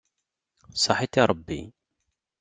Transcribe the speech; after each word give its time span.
Ṣaḥit 0.83 1.13
i 1.21 1.23
Ṛebbi. 1.29 1.61